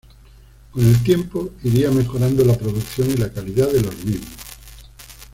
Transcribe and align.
Con 0.71 0.83
el 0.83 1.03
tiempo 1.03 1.51
iría 1.61 1.91
mejorando 1.91 2.43
la 2.43 2.57
producción 2.57 3.11
y 3.11 3.17
la 3.17 3.31
calidad 3.31 3.71
de 3.71 3.81
los 3.83 4.03
mismos. 4.03 4.33